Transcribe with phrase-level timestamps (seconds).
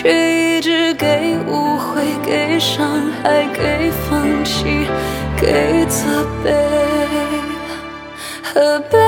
[0.00, 0.94] 却一直。
[0.94, 4.86] 给误会，给伤害，给放弃，
[5.36, 6.52] 给责备。
[8.42, 8.98] 何悲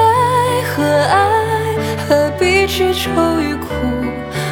[0.70, 1.20] 何爱？
[2.06, 3.66] 何必去愁与苦？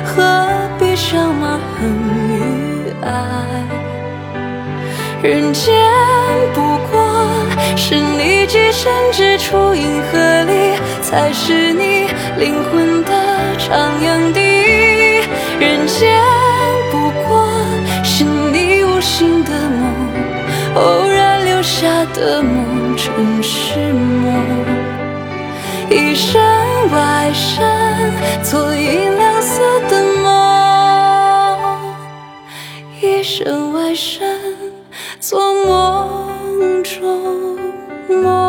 [0.05, 1.89] 何必想骂恨
[2.29, 3.09] 与爱？
[5.23, 5.75] 人间
[6.55, 7.01] 不过
[7.77, 13.13] 是你寄身之处，银河里才是你灵魂的
[13.59, 14.41] 徜徉地。
[15.59, 16.20] 人间。
[22.21, 24.45] 的梦，成是梦。
[25.89, 26.39] 一身
[26.93, 28.13] 外身，
[28.43, 30.29] 做银亮色的梦。
[33.01, 34.39] 一身外身，
[35.19, 37.59] 做梦中
[38.23, 38.40] 梦。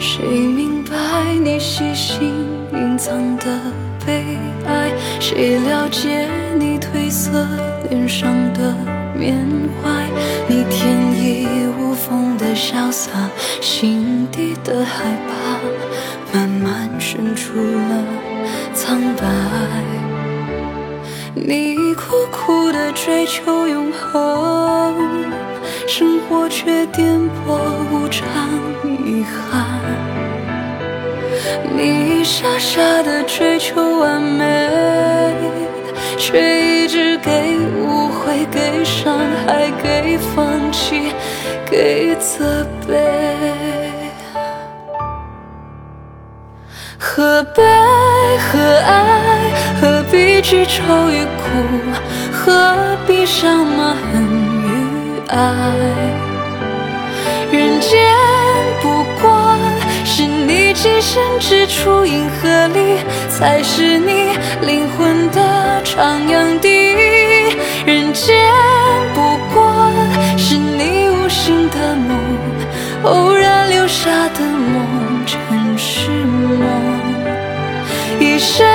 [0.00, 0.94] 谁明白
[1.42, 3.60] 你细心隐藏的
[4.06, 4.92] 悲哀？
[5.20, 7.46] 谁了解你褪色
[7.90, 8.74] 脸上的
[9.14, 9.44] 缅
[9.82, 10.06] 怀？
[10.46, 11.46] 你天衣
[11.78, 13.10] 无缝的潇洒，
[13.60, 18.04] 心底的害怕，慢慢渗出了
[18.72, 19.26] 苍白。
[21.34, 24.94] 你苦苦的追求永恒，
[25.88, 27.56] 生活却颠簸
[27.90, 28.28] 无常，
[29.06, 29.80] 遗憾。
[31.74, 34.68] 你傻傻的追求完美，
[36.18, 41.10] 却一直给误会，给伤害，给放弃，
[41.64, 42.94] 给责备。
[46.98, 47.62] 何悲
[48.36, 49.54] 何爱？
[49.80, 51.64] 何必去愁与苦？
[52.30, 54.87] 何必伤骂恨与
[55.28, 55.36] 爱？
[57.52, 57.98] 人间
[58.82, 59.56] 不过。
[60.04, 62.96] 是你寄身之处，银河里
[63.28, 64.30] 才是你
[64.62, 66.68] 灵魂的徜徉地。
[67.86, 68.34] 人间
[69.14, 69.92] 不过
[70.36, 72.18] 是你无心的梦，
[73.04, 76.68] 偶然留下的梦，尘世梦。
[78.18, 78.66] 一生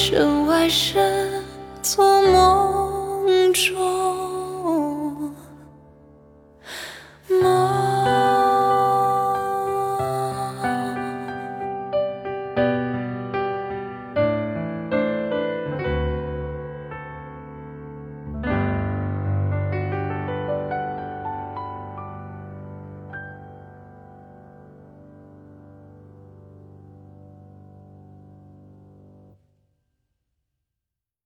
[0.00, 1.28] 身外身。
[1.82, 4.07] 做梦中。